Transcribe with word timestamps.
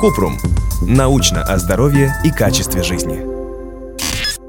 Купрум. 0.00 0.38
Научно 0.80 1.42
о 1.42 1.58
здоровье 1.58 2.14
и 2.24 2.30
качестве 2.30 2.82
жизни. 2.82 3.20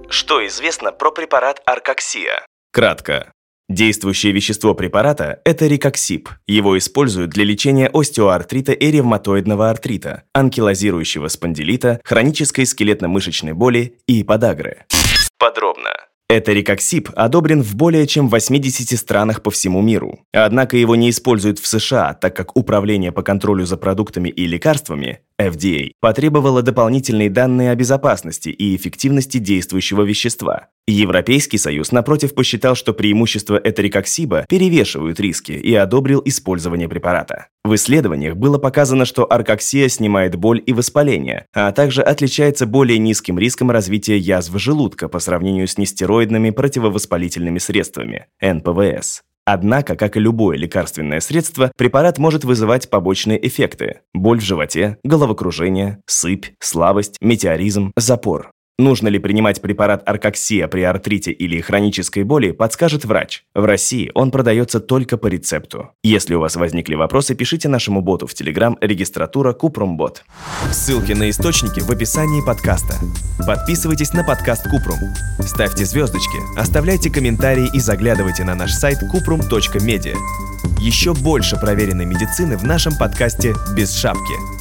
Что 0.10 0.46
известно 0.48 0.94
про 0.94 1.12
препарат 1.12 1.62
Аркоксия? 1.66 2.46
Кратко. 2.72 3.34
Действующее 3.68 4.32
вещество 4.32 4.74
препарата– 4.74 5.42
это 5.46 5.68
рикоксип. 5.68 6.30
Его 6.48 6.78
используют 6.78 7.32
для 7.32 7.44
лечения 7.44 7.90
остеоартрита 7.94 8.72
и 8.72 8.92
ревматоидного 8.92 9.70
артрита, 9.70 10.24
анкилозирующего 10.34 11.28
спондилита, 11.28 12.00
хронической 12.04 12.66
скелетно-мышечной 12.66 13.54
боли 13.54 14.00
и 14.08 14.24
подагры. 14.24 14.86
Подробно. 15.38 15.92
Этерикоксип 16.38 17.10
одобрен 17.14 17.62
в 17.62 17.76
более 17.76 18.08
чем 18.08 18.30
80 18.30 18.98
странах 18.98 19.44
по 19.44 19.52
всему 19.52 19.82
миру. 19.82 20.22
Однако 20.32 20.78
его 20.78 20.96
не 20.96 21.10
используют 21.10 21.60
в 21.60 21.68
США, 21.68 22.14
так 22.14 22.34
как 22.34 22.56
Управление 22.56 23.12
по 23.12 23.22
контролю 23.22 23.66
за 23.66 23.76
продуктами 23.76 24.30
и 24.30 24.48
лекарствами 24.48 25.20
FDA 25.38 25.92
потребовало 26.00 26.62
дополнительные 26.62 27.30
данные 27.30 27.72
о 27.72 27.76
безопасности 27.76 28.48
и 28.48 28.76
эффективности 28.78 29.40
действующего 29.40 30.04
вещества. 30.04 30.68
Европейский 30.92 31.58
Союз, 31.58 31.92
напротив, 31.92 32.34
посчитал, 32.36 32.76
что 32.76 32.94
преимущества 32.94 33.60
этерикоксиба 33.64 34.46
перевешивают 34.48 35.20
риски 35.20 35.54
и 35.54 35.74
одобрил 35.74 36.22
использование 36.26 36.88
препарата. 36.88 37.48
В 37.64 37.76
исследованиях 37.76 38.36
было 38.36 38.58
показано, 38.58 39.06
что 39.06 39.32
аркоксия 39.32 39.88
снимает 39.88 40.36
боль 40.36 40.62
и 40.66 40.74
воспаление, 40.74 41.46
а 41.54 41.72
также 41.72 42.02
отличается 42.02 42.66
более 42.66 43.00
низким 43.00 43.40
риском 43.40 43.72
развития 43.72 44.18
язв 44.18 44.58
желудка 44.58 45.08
по 45.08 45.20
сравнению 45.20 45.68
с 45.68 45.78
нестероидными 45.78 46.50
противовоспалительными 46.50 47.60
средствами– 47.60 48.26
НПВС. 48.42 49.22
Однако, 49.46 49.96
как 49.96 50.18
и 50.18 50.20
любое 50.20 50.56
лекарственное 50.56 51.20
средство, 51.20 51.72
препарат 51.76 52.20
может 52.20 52.44
вызывать 52.44 52.90
побочные 52.90 53.46
эффекты– 53.46 54.02
боль 54.14 54.40
в 54.40 54.44
животе, 54.44 54.98
головокружение, 55.04 56.00
сыпь, 56.06 56.48
слабость, 56.60 57.18
метеоризм, 57.22 57.92
запор. 57.98 58.51
Нужно 58.82 59.10
ли 59.10 59.20
принимать 59.20 59.62
препарат 59.62 60.02
аркоксия 60.10 60.68
при 60.68 60.82
артрите 60.82 61.32
или 61.32 61.62
хронической 61.62 62.24
боли, 62.24 62.50
подскажет 62.50 63.06
врач. 63.06 63.44
В 63.54 63.64
России 63.64 64.10
он 64.16 64.32
продается 64.32 64.80
только 64.80 65.18
по 65.18 65.28
рецепту. 65.28 65.92
Если 66.02 66.34
у 66.34 66.40
вас 66.40 66.56
возникли 66.56 66.96
вопросы, 66.96 67.36
пишите 67.36 67.70
нашему 67.70 68.02
боту 68.02 68.26
в 68.26 68.34
Telegram 68.34 68.76
регистратура 68.82 69.54
Купрумбот. 69.54 70.24
Ссылки 70.72 71.12
на 71.12 71.30
источники 71.30 71.80
в 71.80 71.92
описании 71.92 72.44
подкаста. 72.44 72.96
Подписывайтесь 73.46 74.14
на 74.14 74.24
подкаст 74.24 74.64
Купрум. 74.64 74.98
Ставьте 75.42 75.86
звездочки, 75.86 76.40
оставляйте 76.58 77.12
комментарии 77.12 77.70
и 77.72 77.80
заглядывайте 77.80 78.44
на 78.46 78.56
наш 78.56 78.72
сайт 78.72 78.98
kuprum.media. 79.14 80.16
Еще 80.80 81.14
больше 81.14 81.56
проверенной 81.56 82.06
медицины 82.06 82.58
в 82.58 82.64
нашем 82.64 82.98
подкасте 82.98 83.54
«Без 83.78 83.96
шапки». 83.96 84.61